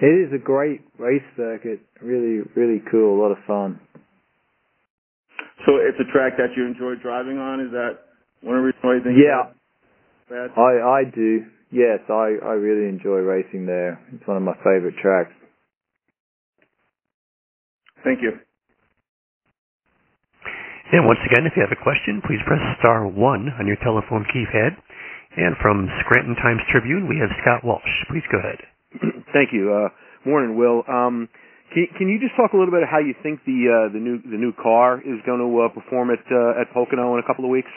it 0.00 0.16
is 0.16 0.32
a 0.32 0.40
great 0.40 0.80
race 0.96 1.24
circuit. 1.36 1.78
Really, 2.00 2.40
really 2.56 2.80
cool. 2.90 3.20
A 3.20 3.20
lot 3.20 3.36
of 3.36 3.44
fun. 3.46 3.78
So 5.68 5.76
it's 5.76 6.00
a 6.00 6.08
track 6.10 6.40
that 6.40 6.56
you 6.56 6.64
enjoy 6.64 6.96
driving 7.04 7.36
on. 7.36 7.60
Is 7.60 7.68
that 7.76 8.08
one 8.40 8.56
of 8.56 8.64
the 8.64 8.72
reasons 8.72 8.80
why 8.80 8.96
you 8.96 9.04
think? 9.04 9.16
Yeah, 9.20 9.52
I 10.56 11.04
I 11.04 11.04
do. 11.04 11.44
Yes, 11.70 12.00
I 12.08 12.32
I 12.40 12.56
really 12.56 12.88
enjoy 12.88 13.20
racing 13.20 13.66
there. 13.68 14.00
It's 14.16 14.24
one 14.26 14.38
of 14.38 14.42
my 14.42 14.56
favorite 14.64 14.96
tracks. 15.04 15.36
Thank 18.02 18.24
you. 18.24 18.32
And 20.96 21.04
once 21.04 21.20
again, 21.28 21.44
if 21.44 21.52
you 21.60 21.62
have 21.62 21.76
a 21.76 21.84
question, 21.84 22.24
please 22.24 22.40
press 22.48 22.58
star 22.80 23.04
one 23.06 23.52
on 23.60 23.68
your 23.68 23.76
telephone 23.84 24.24
keypad. 24.34 24.80
And 25.36 25.54
from 25.62 25.86
Scranton 26.00 26.34
Times 26.40 26.64
Tribune, 26.72 27.06
we 27.06 27.20
have 27.20 27.28
Scott 27.44 27.62
Walsh. 27.62 28.08
Please 28.08 28.24
go 28.32 28.38
ahead. 28.40 28.58
Thank 29.32 29.52
you. 29.52 29.70
Uh, 29.72 29.88
morning, 30.28 30.56
Will. 30.58 30.82
Um, 30.88 31.28
can, 31.72 31.86
can 31.96 32.08
you 32.08 32.18
just 32.18 32.34
talk 32.36 32.52
a 32.52 32.56
little 32.56 32.72
bit 32.72 32.82
of 32.82 32.88
how 32.90 32.98
you 32.98 33.14
think 33.22 33.40
the 33.46 33.68
uh, 33.70 33.92
the 33.92 33.98
new 34.00 34.18
the 34.22 34.36
new 34.36 34.52
car 34.52 34.98
is 34.98 35.22
going 35.24 35.38
to 35.38 35.50
uh, 35.62 35.68
perform 35.72 36.10
at 36.10 36.18
uh, 36.30 36.60
at 36.60 36.72
Pocono 36.74 37.14
in 37.14 37.22
a 37.22 37.26
couple 37.26 37.44
of 37.44 37.50
weeks? 37.50 37.70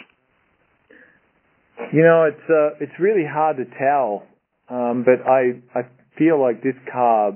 You 1.93 2.01
know, 2.01 2.25
it's 2.31 2.47
uh, 2.49 2.83
it's 2.83 2.93
really 2.99 3.25
hard 3.27 3.57
to 3.57 3.65
tell, 3.77 4.25
um, 4.69 5.05
but 5.05 5.21
I 5.29 5.61
I 5.77 5.83
feel 6.17 6.41
like 6.41 6.63
this 6.63 6.75
car 6.91 7.33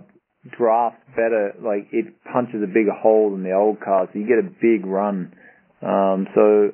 drafts 0.57 1.01
better. 1.15 1.53
Like 1.63 1.87
it 1.91 2.13
punches 2.33 2.61
a 2.63 2.67
bigger 2.67 2.93
hole 2.97 3.31
than 3.31 3.43
the 3.43 3.53
old 3.53 3.79
car, 3.79 4.09
so 4.11 4.17
you 4.17 4.25
get 4.25 4.39
a 4.41 4.49
big 4.49 4.85
run. 4.89 5.33
Um, 5.85 6.25
so 6.33 6.71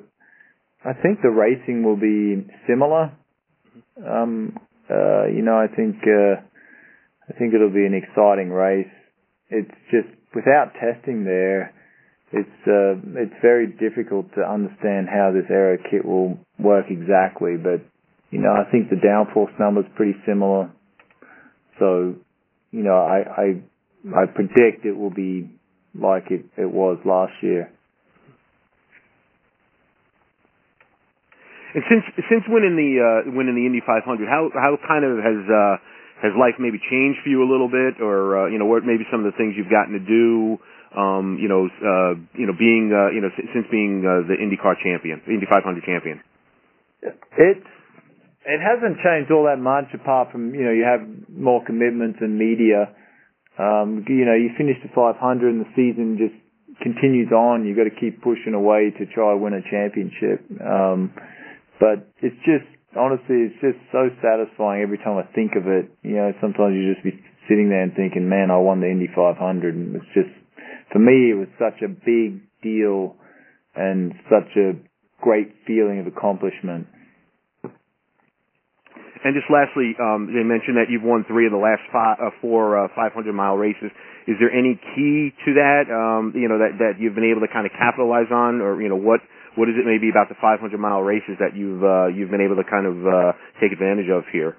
I 0.82 0.94
think 0.96 1.20
the 1.20 1.28
racing 1.28 1.84
will 1.84 2.00
be 2.00 2.40
similar. 2.66 3.12
Um, 4.00 4.56
uh, 4.88 5.28
you 5.28 5.42
know, 5.44 5.60
I 5.60 5.68
think. 5.68 5.96
Uh, 6.08 6.40
I 7.28 7.32
think 7.38 7.54
it'll 7.54 7.70
be 7.72 7.86
an 7.86 7.94
exciting 7.94 8.50
race. 8.50 8.90
It's 9.48 9.70
just 9.90 10.08
without 10.34 10.74
testing 10.74 11.24
there, 11.24 11.72
it's 12.32 12.58
uh, 12.66 12.98
it's 13.16 13.34
very 13.40 13.66
difficult 13.68 14.26
to 14.34 14.42
understand 14.42 15.08
how 15.08 15.32
this 15.32 15.48
aero 15.48 15.78
kit 15.90 16.04
will 16.04 16.38
work 16.58 16.86
exactly. 16.90 17.56
But 17.56 17.80
you 18.30 18.40
know, 18.40 18.52
I 18.52 18.68
think 18.70 18.90
the 18.90 18.96
downforce 18.96 19.56
number 19.58 19.80
is 19.82 19.86
pretty 19.96 20.14
similar. 20.26 20.70
So, 21.78 22.14
you 22.72 22.82
know, 22.82 22.96
I 22.98 23.18
I, 23.18 23.46
I 24.22 24.26
predict 24.26 24.84
it 24.84 24.92
will 24.96 25.14
be 25.14 25.48
like 25.94 26.24
it, 26.30 26.44
it 26.58 26.68
was 26.70 26.98
last 27.06 27.32
year. 27.42 27.70
And 31.74 31.82
since 31.88 32.04
since 32.28 32.42
winning 32.48 32.76
the 32.76 33.00
uh, 33.00 33.30
winning 33.36 33.54
the 33.56 33.64
Indy 33.64 33.80
500, 33.80 34.04
how 34.28 34.50
how 34.52 34.76
kind 34.86 35.04
of 35.08 35.18
has 35.24 35.38
uh, 35.48 35.74
has 36.24 36.32
life 36.32 36.56
maybe 36.56 36.80
changed 36.80 37.20
for 37.20 37.28
you 37.28 37.44
a 37.44 37.48
little 37.48 37.68
bit, 37.68 38.00
or 38.00 38.48
uh, 38.48 38.48
you 38.48 38.56
know, 38.56 38.64
what 38.64 38.82
maybe 38.82 39.04
some 39.12 39.20
of 39.20 39.28
the 39.28 39.36
things 39.36 39.52
you've 39.60 39.68
gotten 39.70 39.92
to 39.92 40.00
do? 40.00 40.56
Um, 40.96 41.36
you 41.36 41.50
know, 41.52 41.68
uh, 41.68 42.14
you 42.38 42.46
know, 42.48 42.56
being 42.56 42.88
uh, 42.88 43.12
you 43.12 43.20
know 43.20 43.28
since 43.36 43.68
being 43.70 44.00
uh, 44.08 44.24
the 44.24 44.40
IndyCar 44.40 44.80
champion, 44.80 45.20
Indy 45.28 45.44
500 45.44 45.60
champion. 45.84 46.16
It 47.04 47.60
it 47.60 48.60
hasn't 48.64 49.02
changed 49.04 49.28
all 49.30 49.44
that 49.44 49.60
much 49.60 49.92
apart 49.92 50.32
from 50.32 50.54
you 50.56 50.64
know 50.64 50.72
you 50.72 50.86
have 50.88 51.04
more 51.28 51.60
commitments 51.64 52.18
and 52.22 52.38
media. 52.40 52.88
Um, 53.60 54.02
you 54.08 54.24
know, 54.24 54.34
you 54.34 54.50
finish 54.56 54.76
the 54.82 54.90
500 54.90 55.14
and 55.46 55.62
the 55.62 55.70
season 55.76 56.16
just 56.18 56.34
continues 56.82 57.30
on. 57.30 57.66
You've 57.68 57.76
got 57.76 57.84
to 57.86 57.94
keep 58.00 58.18
pushing 58.22 58.50
away 58.54 58.90
to 58.98 59.04
try 59.14 59.30
to 59.30 59.38
win 59.38 59.54
a 59.54 59.62
championship. 59.66 60.42
Um, 60.58 61.14
but 61.78 62.06
it's 62.18 62.38
just 62.42 62.66
honestly, 62.96 63.50
it's 63.50 63.58
just 63.60 63.78
so 63.90 64.08
satisfying 64.24 64.82
every 64.82 64.98
time 64.98 65.18
I 65.18 65.26
think 65.34 65.52
of 65.58 65.66
it. 65.66 65.90
You 66.02 66.16
know, 66.18 66.30
sometimes 66.40 66.74
you 66.74 66.94
just 66.94 67.04
be 67.04 67.14
sitting 67.50 67.68
there 67.68 67.82
and 67.82 67.92
thinking, 67.94 68.28
man, 68.30 68.50
I 68.50 68.58
won 68.58 68.80
the 68.80 68.88
Indy 68.88 69.08
500. 69.14 69.38
And 69.74 69.96
it's 69.98 70.10
just, 70.14 70.30
for 70.94 70.98
me, 70.98 71.30
it 71.30 71.36
was 71.38 71.48
such 71.60 71.82
a 71.82 71.88
big 71.90 72.40
deal 72.62 73.16
and 73.74 74.14
such 74.30 74.48
a 74.56 74.78
great 75.20 75.52
feeling 75.66 76.00
of 76.00 76.06
accomplishment. 76.06 76.86
And 79.24 79.32
just 79.32 79.48
lastly, 79.48 79.96
um, 79.96 80.28
they 80.36 80.44
mentioned 80.44 80.76
that 80.76 80.92
you've 80.92 81.00
won 81.02 81.24
three 81.24 81.48
of 81.48 81.52
the 81.52 81.60
last 81.60 81.80
five, 81.88 82.20
uh, 82.20 82.28
four 82.44 82.76
uh, 82.76 82.92
500 82.92 83.32
mile 83.32 83.56
races. 83.56 83.88
Is 84.28 84.36
there 84.36 84.52
any 84.52 84.76
key 84.92 85.32
to 85.32 85.50
that? 85.56 85.88
Um, 85.88 86.32
you 86.36 86.44
know 86.44 86.60
that 86.60 86.76
that 86.80 86.92
you've 87.00 87.16
been 87.16 87.28
able 87.32 87.40
to 87.40 87.48
kind 87.48 87.64
of 87.64 87.72
capitalize 87.72 88.28
on, 88.28 88.60
or 88.60 88.80
you 88.84 88.92
know 88.92 89.00
what 89.00 89.24
what 89.56 89.68
is 89.70 89.74
it 89.78 89.86
maybe 89.86 90.10
about 90.10 90.28
the 90.28 90.38
500 90.42 90.58
mile 90.78 91.00
races 91.00 91.38
that 91.38 91.54
you've 91.54 91.82
uh, 91.82 92.10
you've 92.10 92.30
been 92.30 92.42
able 92.44 92.58
to 92.58 92.66
kind 92.66 92.86
of 92.86 92.96
uh, 93.06 93.32
take 93.62 93.70
advantage 93.72 94.10
of 94.10 94.26
here? 94.34 94.58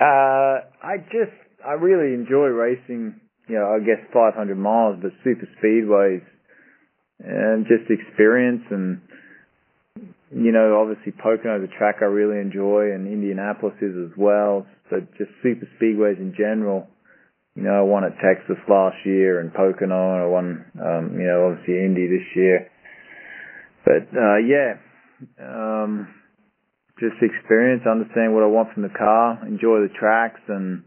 Uh, 0.00 0.64
I 0.80 0.96
just 1.12 1.36
I 1.60 1.76
really 1.76 2.14
enjoy 2.16 2.48
racing. 2.52 3.20
You 3.48 3.56
know, 3.60 3.76
I 3.76 3.78
guess 3.82 3.98
500 4.14 4.36
miles, 4.56 4.96
but 5.02 5.10
super 5.24 5.44
speedways, 5.58 6.22
and 7.20 7.66
just 7.66 7.90
experience 7.90 8.64
and 8.70 9.00
you 10.32 10.54
know, 10.54 10.78
obviously 10.78 11.10
Pocono 11.12 11.58
is 11.58 11.66
a 11.68 11.72
track 11.78 11.96
I 12.02 12.06
really 12.06 12.38
enjoy, 12.40 12.94
and 12.94 13.10
Indianapolis 13.10 13.74
is 13.82 13.90
as 14.06 14.14
well. 14.16 14.64
So 14.88 15.02
just 15.18 15.30
super 15.42 15.66
speedways 15.76 16.18
in 16.22 16.32
general. 16.38 16.86
You 17.58 17.66
know, 17.66 17.74
I 17.82 17.82
won 17.82 18.04
at 18.06 18.14
Texas 18.22 18.54
last 18.70 18.94
year 19.04 19.40
and 19.42 19.52
Pocono, 19.52 20.14
and 20.14 20.22
I 20.22 20.26
won, 20.30 20.46
um, 20.78 21.18
you 21.18 21.26
know, 21.26 21.50
obviously 21.50 21.82
Indy 21.82 22.06
this 22.06 22.22
year. 22.38 22.69
But 23.84 24.12
uh, 24.12 24.36
yeah, 24.44 24.76
um, 25.40 26.08
just 26.98 27.16
experience, 27.22 27.82
understand 27.90 28.34
what 28.34 28.42
I 28.42 28.46
want 28.46 28.72
from 28.74 28.82
the 28.82 28.92
car, 28.92 29.40
enjoy 29.46 29.80
the 29.80 29.90
tracks, 29.98 30.40
and 30.48 30.84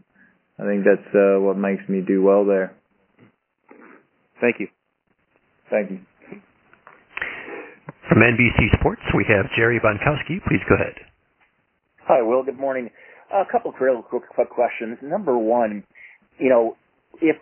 I 0.58 0.64
think 0.66 0.84
that's 0.86 1.06
uh, 1.14 1.40
what 1.40 1.56
makes 1.58 1.82
me 1.88 2.00
do 2.06 2.22
well 2.22 2.44
there. 2.44 2.74
Thank 4.40 4.60
you. 4.60 4.68
Thank 5.70 5.90
you. 5.90 6.00
From 8.08 8.18
NBC 8.22 8.78
Sports, 8.78 9.02
we 9.16 9.24
have 9.28 9.46
Jerry 9.56 9.80
Bonkowski. 9.80 10.38
Please 10.46 10.62
go 10.68 10.74
ahead. 10.76 10.94
Hi, 12.06 12.22
Will. 12.22 12.44
Good 12.44 12.58
morning. 12.58 12.90
A 13.32 13.42
couple 13.50 13.70
of 13.70 13.76
real 13.80 14.02
quick, 14.02 14.28
quick 14.28 14.50
questions. 14.50 14.98
Number 15.02 15.36
one, 15.38 15.82
you 16.38 16.50
know, 16.50 16.76
if 17.22 17.36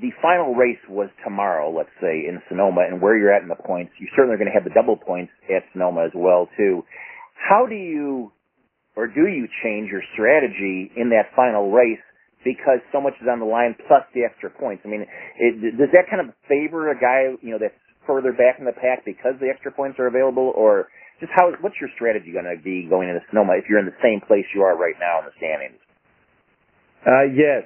the 0.00 0.12
final 0.20 0.52
race 0.54 0.80
was 0.88 1.08
tomorrow, 1.24 1.72
let's 1.72 1.92
say, 2.00 2.28
in 2.28 2.40
Sonoma, 2.48 2.84
and 2.84 3.00
where 3.00 3.16
you're 3.16 3.32
at 3.32 3.42
in 3.42 3.48
the 3.48 3.56
points, 3.56 3.92
you 3.98 4.06
certainly 4.12 4.36
are 4.36 4.40
going 4.40 4.50
to 4.52 4.52
have 4.52 4.64
the 4.68 4.76
double 4.76 4.96
points 4.96 5.32
at 5.48 5.64
Sonoma 5.72 6.04
as 6.04 6.12
well, 6.14 6.48
too. 6.56 6.84
How 7.32 7.64
do 7.64 7.74
you, 7.74 8.30
or 8.94 9.08
do 9.08 9.24
you 9.24 9.48
change 9.64 9.88
your 9.88 10.04
strategy 10.12 10.92
in 10.96 11.08
that 11.16 11.32
final 11.34 11.72
race 11.72 12.02
because 12.44 12.84
so 12.92 13.00
much 13.00 13.14
is 13.22 13.26
on 13.26 13.40
the 13.40 13.48
line 13.48 13.72
plus 13.88 14.04
the 14.12 14.28
extra 14.28 14.52
points? 14.52 14.82
I 14.84 14.88
mean, 14.92 15.08
it, 15.40 15.80
does 15.80 15.88
that 15.96 16.12
kind 16.12 16.20
of 16.28 16.34
favor 16.44 16.92
a 16.92 16.96
guy, 16.96 17.32
you 17.40 17.56
know, 17.56 17.60
that's 17.60 17.76
further 18.04 18.36
back 18.36 18.60
in 18.60 18.68
the 18.68 18.76
pack 18.76 19.00
because 19.08 19.40
the 19.40 19.48
extra 19.48 19.72
points 19.72 19.96
are 19.96 20.12
available, 20.12 20.52
or 20.56 20.92
just 21.24 21.32
how, 21.32 21.48
what's 21.64 21.80
your 21.80 21.90
strategy 21.96 22.36
going 22.36 22.44
to 22.48 22.60
be 22.60 22.84
going 22.84 23.08
into 23.08 23.24
Sonoma 23.32 23.56
if 23.56 23.64
you're 23.72 23.80
in 23.80 23.88
the 23.88 23.96
same 24.04 24.20
place 24.28 24.44
you 24.52 24.60
are 24.60 24.76
right 24.76 24.98
now 25.00 25.24
in 25.24 25.24
the 25.24 25.36
standings? 25.40 25.80
Uh, 27.00 27.32
yes, 27.32 27.64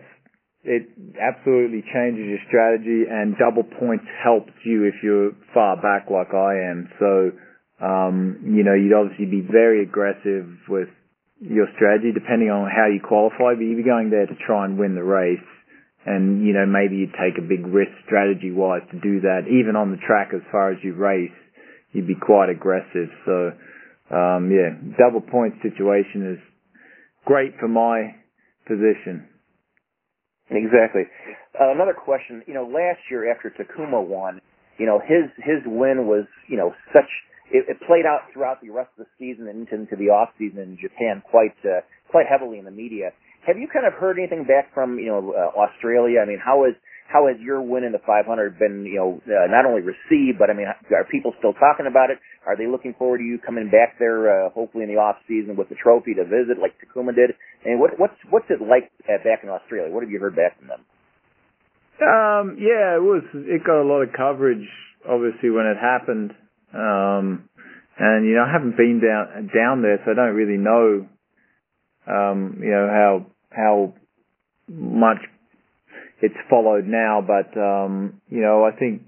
it 0.63 0.85
absolutely 1.17 1.81
changes 1.89 2.29
your 2.29 2.43
strategy 2.49 3.09
and 3.09 3.33
double 3.41 3.65
points 3.65 4.05
helps 4.23 4.53
you 4.65 4.85
if 4.85 4.95
you're 5.03 5.33
far 5.57 5.77
back 5.81 6.11
like 6.13 6.35
I 6.37 6.53
am. 6.69 6.85
So, 7.01 7.33
um, 7.81 8.45
you 8.45 8.61
know, 8.63 8.77
you'd 8.77 8.93
obviously 8.93 9.25
be 9.25 9.41
very 9.41 9.81
aggressive 9.83 10.47
with 10.69 10.93
your 11.41 11.65
strategy 11.81 12.13
depending 12.13 12.51
on 12.53 12.69
how 12.69 12.93
you 12.93 13.01
qualify, 13.01 13.57
but 13.57 13.65
you'd 13.65 13.81
be 13.81 13.89
going 13.89 14.11
there 14.13 14.27
to 14.29 14.37
try 14.47 14.67
and 14.69 14.77
win 14.79 14.95
the 14.95 15.05
race. 15.05 15.41
And, 16.05 16.45
you 16.47 16.53
know, 16.53 16.67
maybe 16.69 16.97
you'd 16.97 17.17
take 17.17 17.41
a 17.41 17.45
big 17.45 17.65
risk 17.65 17.93
strategy 18.05 18.53
wise 18.53 18.85
to 18.93 19.01
do 19.01 19.21
that. 19.25 19.49
Even 19.49 19.77
on 19.77 19.91
the 19.93 20.01
track 20.05 20.33
as 20.37 20.41
far 20.53 20.73
as 20.73 20.79
you 20.85 20.93
race, 20.95 21.33
you'd 21.97 22.09
be 22.09 22.17
quite 22.21 22.51
aggressive. 22.53 23.09
So, 23.25 23.53
um, 24.13 24.53
yeah, 24.53 24.77
double 25.01 25.21
point 25.25 25.55
situation 25.65 26.37
is 26.37 26.41
great 27.25 27.57
for 27.61 27.69
my 27.69 28.13
position. 28.69 29.29
Exactly. 30.51 31.03
Uh, 31.55 31.71
another 31.71 31.95
question. 31.95 32.43
You 32.47 32.55
know, 32.55 32.65
last 32.67 32.99
year 33.11 33.31
after 33.31 33.51
Takuma 33.51 34.03
won, 34.05 34.41
you 34.79 34.87
know 34.87 34.99
his 34.99 35.31
his 35.39 35.63
win 35.67 36.07
was 36.07 36.25
you 36.49 36.57
know 36.57 36.75
such 36.93 37.07
it, 37.53 37.67
it 37.69 37.77
played 37.87 38.05
out 38.07 38.23
throughout 38.33 38.61
the 38.61 38.71
rest 38.71 38.91
of 38.99 39.07
the 39.07 39.11
season 39.19 39.47
and 39.47 39.63
into, 39.69 39.75
into 39.75 39.97
the 39.97 40.11
off 40.11 40.31
season 40.39 40.59
in 40.61 40.79
Japan 40.81 41.23
quite 41.31 41.55
uh, 41.65 41.83
quite 42.11 42.27
heavily 42.27 42.59
in 42.59 42.65
the 42.65 42.71
media. 42.71 43.11
Have 43.47 43.59
you 43.59 43.69
kind 43.73 43.87
of 43.87 43.95
heard 43.95 44.19
anything 44.19 44.43
back 44.43 44.75
from 44.75 44.99
you 44.99 45.07
know 45.07 45.31
uh, 45.33 45.55
Australia? 45.61 46.21
I 46.21 46.27
mean, 46.27 46.41
how 46.43 46.65
is 46.67 46.75
how 47.13 47.27
has 47.27 47.35
your 47.41 47.61
win 47.61 47.83
in 47.83 47.91
the 47.91 47.99
500 48.07 48.23
been, 48.59 48.87
you 48.87 48.97
know, 49.03 49.19
uh, 49.27 49.51
not 49.51 49.67
only 49.67 49.83
received, 49.83 50.39
but 50.39 50.49
I 50.49 50.55
mean, 50.55 50.67
are 50.71 51.05
people 51.11 51.35
still 51.43 51.53
talking 51.55 51.91
about 51.91 52.11
it? 52.11 52.19
Are 52.47 52.57
they 52.57 52.71
looking 52.71 52.95
forward 52.97 53.19
to 53.19 53.25
you 53.25 53.37
coming 53.43 53.67
back 53.67 53.99
there, 53.99 54.31
uh, 54.47 54.51
hopefully 54.51 54.85
in 54.87 54.91
the 54.95 55.01
off 55.03 55.17
season 55.27 55.57
with 55.57 55.69
the 55.69 55.75
trophy 55.75 56.15
to 56.15 56.23
visit, 56.23 56.63
like 56.63 56.73
Takuma 56.79 57.11
did? 57.13 57.35
And 57.67 57.81
what, 57.81 57.99
what's 57.99 58.15
what's 58.31 58.47
it 58.49 58.63
like 58.63 58.95
back 59.11 59.43
in 59.43 59.51
Australia? 59.51 59.93
What 59.93 60.05
have 60.07 60.11
you 60.11 60.21
heard 60.21 60.37
back 60.39 60.55
from 60.57 60.71
them? 60.71 60.83
Um, 61.99 62.47
yeah, 62.63 62.95
it 62.95 63.03
was. 63.03 63.27
It 63.35 63.65
got 63.67 63.83
a 63.83 63.89
lot 63.91 64.07
of 64.07 64.15
coverage, 64.15 64.63
obviously, 65.03 65.51
when 65.51 65.67
it 65.67 65.77
happened. 65.83 66.31
Um, 66.73 67.51
and 67.99 68.23
you 68.25 68.39
know, 68.39 68.47
I 68.47 68.53
haven't 68.55 68.79
been 68.79 69.03
down 69.03 69.51
down 69.53 69.83
there, 69.83 69.99
so 70.07 70.13
I 70.13 70.15
don't 70.15 70.35
really 70.39 70.63
know, 70.63 71.09
um, 72.07 72.61
you 72.63 72.71
know, 72.71 72.87
how 72.89 73.27
how 73.51 73.95
much 74.71 75.19
it's 76.23 76.39
followed 76.49 76.85
now. 76.87 77.21
But 77.21 77.51
um, 77.59 78.21
you 78.29 78.41
know, 78.41 78.65
I 78.65 78.73
think 78.77 79.03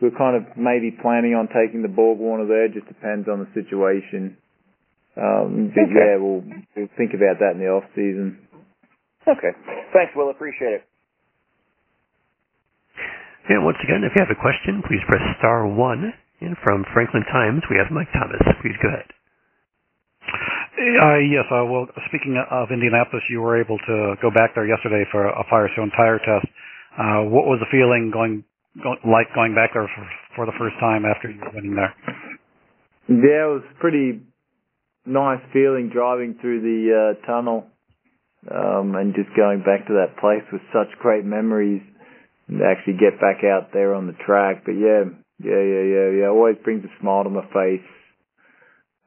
we're 0.00 0.14
kind 0.16 0.36
of 0.38 0.56
maybe 0.56 0.90
planning 0.90 1.34
on 1.34 1.46
taking 1.52 1.82
the 1.82 1.92
Borg 1.92 2.18
Warner 2.18 2.46
there. 2.46 2.66
Just 2.70 2.86
depends 2.88 3.28
on 3.28 3.42
the 3.42 3.50
situation. 3.54 4.38
Um, 5.12 5.70
but 5.76 5.84
okay. 5.84 5.92
yeah, 5.92 6.16
we'll, 6.16 6.40
we'll 6.72 6.94
think 6.96 7.12
about 7.12 7.36
that 7.44 7.52
in 7.54 7.60
the 7.60 7.68
off 7.68 7.84
season. 7.94 8.40
Okay. 9.28 9.52
Thanks, 9.92 10.16
Will. 10.16 10.30
Appreciate 10.32 10.80
it. 10.82 10.82
And 13.52 13.66
once 13.66 13.76
again, 13.82 14.06
if 14.06 14.14
you 14.14 14.22
have 14.22 14.32
a 14.32 14.38
question, 14.40 14.80
please 14.88 15.02
press 15.06 15.22
star 15.38 15.66
one. 15.68 16.14
And 16.42 16.56
from 16.64 16.82
Franklin 16.92 17.22
Times, 17.30 17.62
we 17.70 17.78
have 17.78 17.92
Mike 17.94 18.10
Thomas. 18.10 18.40
Please 18.64 18.74
go 18.82 18.88
ahead. 18.90 19.06
Uh, 20.78 21.20
yes. 21.20 21.44
Uh, 21.52 21.64
well, 21.68 21.86
speaking 22.08 22.36
of 22.50 22.68
Indianapolis, 22.72 23.22
you 23.28 23.40
were 23.40 23.60
able 23.60 23.76
to 23.78 24.14
go 24.22 24.30
back 24.30 24.54
there 24.54 24.66
yesterday 24.66 25.04
for 25.12 25.28
a 25.28 25.44
Firestone 25.50 25.90
tire 25.96 26.18
test. 26.18 26.48
Uh, 26.96 27.28
what 27.28 27.44
was 27.44 27.60
the 27.60 27.68
feeling 27.70 28.10
going, 28.12 28.44
go, 28.82 28.96
like 29.04 29.26
going 29.34 29.54
back 29.54 29.70
there 29.74 29.84
for, 29.94 30.04
for 30.36 30.46
the 30.46 30.52
first 30.58 30.76
time 30.80 31.04
after 31.04 31.28
you 31.28 31.40
were 31.40 31.52
winning 31.54 31.76
there? 31.76 31.92
Yeah, 33.08 33.52
it 33.52 33.52
was 33.60 33.62
pretty 33.80 34.22
nice 35.04 35.40
feeling 35.52 35.90
driving 35.92 36.38
through 36.40 36.62
the 36.62 36.80
uh, 37.20 37.26
tunnel 37.26 37.66
um, 38.50 38.94
and 38.96 39.14
just 39.14 39.28
going 39.36 39.60
back 39.60 39.86
to 39.88 40.00
that 40.00 40.16
place 40.20 40.44
with 40.52 40.62
such 40.72 40.88
great 41.00 41.24
memories. 41.24 41.82
And 42.48 42.58
to 42.58 42.64
actually 42.64 42.94
get 42.96 43.20
back 43.20 43.44
out 43.44 43.70
there 43.72 43.94
on 43.94 44.06
the 44.08 44.16
track, 44.26 44.62
but 44.64 44.72
yeah, 44.72 45.06
yeah, 45.40 45.62
yeah, 45.62 45.84
yeah, 45.88 46.08
yeah. 46.10 46.28
Always 46.28 46.56
brings 46.64 46.84
a 46.84 46.92
smile 47.00 47.24
to 47.24 47.30
my 47.30 47.44
face. 47.52 47.84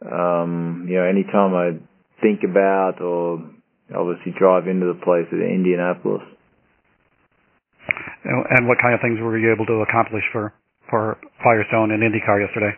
Um, 0.03 0.85
you 0.89 0.95
know, 0.95 1.05
anytime 1.05 1.55
I 1.55 1.79
think 2.21 2.41
about 2.43 2.99
or 2.99 3.39
obviously 3.95 4.33
drive 4.37 4.67
into 4.67 4.87
the 4.87 4.99
place 5.05 5.27
at 5.31 5.39
Indianapolis. 5.39 6.23
And 8.25 8.67
what 8.67 8.77
kind 8.81 8.95
of 8.97 8.99
things 9.01 9.19
were 9.21 9.37
you 9.37 9.53
able 9.53 9.67
to 9.69 9.85
accomplish 9.85 10.23
for, 10.33 10.51
for 10.89 11.19
Firestone 11.43 11.91
and 11.91 12.01
IndyCar 12.01 12.41
yesterday? 12.41 12.73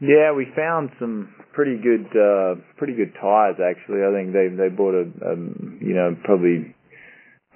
Yeah, 0.00 0.34
we 0.34 0.50
found 0.56 0.90
some 0.98 1.32
pretty 1.54 1.78
good, 1.78 2.06
uh, 2.10 2.58
pretty 2.76 2.94
good 2.94 3.14
tires 3.22 3.56
actually. 3.62 4.02
I 4.02 4.10
think 4.12 4.34
they, 4.34 4.50
they 4.50 4.68
bought 4.68 4.94
a, 4.98 5.06
a 5.06 5.32
you 5.80 5.94
know, 5.94 6.16
probably 6.24 6.74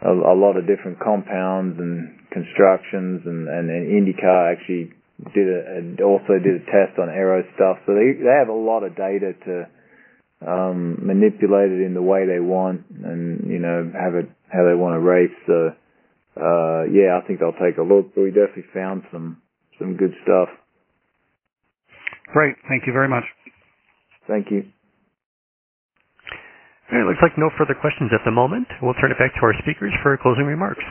a, 0.01 0.11
a 0.15 0.37
lot 0.39 0.57
of 0.57 0.67
different 0.67 0.99
compounds 1.03 1.77
and 1.79 2.23
constructions 2.33 3.23
and, 3.27 3.51
and, 3.51 3.67
and 3.67 3.85
IndyCar 3.91 4.55
actually 4.55 4.95
did 5.31 5.47
a, 5.47 6.03
also 6.03 6.43
did 6.43 6.59
a 6.59 6.65
test 6.67 6.99
on 6.99 7.09
aero 7.09 7.43
stuff. 7.55 7.79
So 7.87 7.95
they 7.95 8.19
they 8.19 8.35
have 8.35 8.49
a 8.51 8.57
lot 8.59 8.83
of 8.83 8.97
data 8.99 9.33
to 9.47 9.55
um, 10.43 10.99
manipulate 11.07 11.71
it 11.71 11.87
in 11.87 11.95
the 11.95 12.03
way 12.03 12.27
they 12.27 12.41
want, 12.43 12.83
and 12.91 13.47
you 13.47 13.59
know 13.63 13.91
have 13.95 14.15
it 14.19 14.27
how 14.51 14.67
they 14.67 14.75
want 14.75 14.99
to 14.99 15.03
race. 15.03 15.35
So 15.47 15.71
uh, 16.43 16.81
yeah, 16.91 17.19
I 17.19 17.27
think 17.27 17.39
they'll 17.39 17.57
take 17.63 17.79
a 17.79 17.87
look. 17.87 18.11
But 18.15 18.23
we 18.27 18.31
definitely 18.35 18.67
found 18.75 19.03
some 19.15 19.39
some 19.79 19.95
good 19.97 20.13
stuff. 20.27 20.49
Great, 22.35 22.57
thank 22.69 22.85
you 22.87 22.93
very 22.93 23.09
much. 23.09 23.25
Thank 24.27 24.51
you. 24.51 24.65
It 26.93 27.07
looks 27.09 27.19
like 27.25 27.33
no 27.41 27.49
further 27.57 27.73
questions 27.81 28.11
at 28.13 28.21
the 28.25 28.31
moment. 28.31 28.69
We'll 28.85 28.95
turn 29.01 29.13
it 29.13 29.17
back 29.19 29.33
to 29.35 29.41
our 29.49 29.55
speakers 29.65 29.93
for 30.05 30.13
closing 30.21 30.45
remarks. 30.45 30.83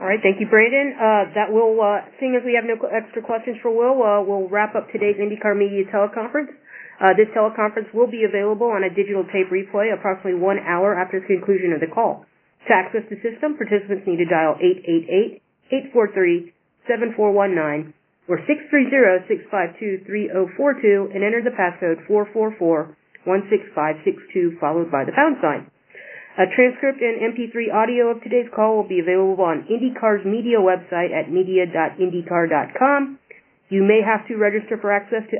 All 0.00 0.08
right. 0.10 0.18
Thank 0.18 0.42
you, 0.42 0.50
Brandon. 0.50 0.90
Uh, 0.98 1.30
that 1.38 1.54
will, 1.54 1.78
uh, 1.78 2.02
seeing 2.18 2.34
as 2.34 2.42
we 2.42 2.58
have 2.58 2.66
no 2.66 2.74
extra 2.90 3.22
questions 3.22 3.62
for 3.62 3.70
Will, 3.70 3.94
uh, 4.02 4.26
we'll 4.26 4.50
wrap 4.50 4.74
up 4.74 4.90
today's 4.90 5.14
IndyCar 5.22 5.54
Media 5.54 5.86
teleconference. 5.86 6.50
Uh, 6.98 7.14
this 7.14 7.30
teleconference 7.30 7.86
will 7.94 8.10
be 8.10 8.24
available 8.26 8.66
on 8.66 8.82
a 8.82 8.90
digital 8.90 9.22
tape 9.30 9.54
replay 9.54 9.94
approximately 9.94 10.34
one 10.34 10.58
hour 10.66 10.98
after 10.98 11.20
the 11.22 11.26
conclusion 11.26 11.72
of 11.72 11.78
the 11.80 11.86
call. 11.86 12.24
To 12.66 12.74
access 12.74 13.02
the 13.06 13.14
system, 13.22 13.54
participants 13.54 14.02
need 14.06 14.18
to 14.18 14.26
dial 14.26 14.58
888-843-7419 15.70 17.94
or 18.26 18.40
630-652-3042 18.50 21.14
and 21.14 21.22
enter 21.22 21.38
the 21.44 21.54
passcode 21.54 22.02
444-16562 22.10 24.58
followed 24.58 24.90
by 24.90 25.04
the 25.06 25.14
pound 25.14 25.38
sign. 25.42 25.68
A 26.34 26.50
transcript 26.50 26.98
and 26.98 27.22
MP3 27.30 27.70
audio 27.70 28.10
of 28.10 28.18
today's 28.26 28.50
call 28.50 28.74
will 28.82 28.90
be 28.90 28.98
available 28.98 29.46
on 29.46 29.70
IndyCar's 29.70 30.26
media 30.26 30.58
website 30.58 31.14
at 31.14 31.30
media.indycar.com. 31.30 33.18
You 33.70 33.86
may 33.86 34.02
have 34.02 34.26
to 34.26 34.34
register 34.34 34.74
for 34.82 34.90
access 34.90 35.22
to 35.30 35.38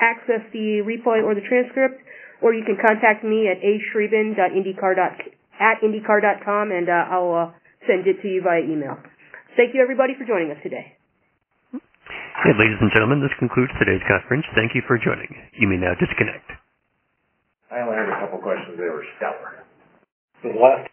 access 0.00 0.40
the 0.56 0.80
replay 0.88 1.20
or 1.20 1.36
the 1.36 1.44
transcript, 1.44 2.00
or 2.40 2.56
you 2.56 2.64
can 2.64 2.80
contact 2.80 3.20
me 3.24 3.44
at 3.48 3.60
ashrieben.indycar.com 3.60 5.36
at 5.60 5.78
indycar.com, 5.84 6.72
and 6.72 6.88
uh, 6.88 7.12
I'll 7.12 7.52
uh, 7.52 7.54
send 7.86 8.02
it 8.08 8.16
to 8.22 8.26
you 8.26 8.40
via 8.42 8.64
email. 8.64 8.96
Thank 9.54 9.76
you, 9.76 9.82
everybody, 9.82 10.14
for 10.18 10.24
joining 10.26 10.50
us 10.50 10.56
today. 10.64 10.96
And 11.70 12.58
ladies 12.58 12.78
and 12.80 12.90
gentlemen, 12.90 13.20
this 13.20 13.30
concludes 13.38 13.70
today's 13.78 14.02
conference. 14.08 14.42
Thank 14.56 14.72
you 14.74 14.80
for 14.88 14.98
joining. 14.98 15.28
You 15.60 15.68
may 15.68 15.76
now 15.76 15.92
disconnect. 16.00 16.50
I 17.70 17.78
only 17.84 17.94
have 17.94 18.08
a 18.10 18.18
couple 18.26 18.40
questions. 18.42 18.74
They 18.80 18.90
were 18.90 19.04
stellar 19.20 19.61
the 20.42 20.50
last 20.58 20.91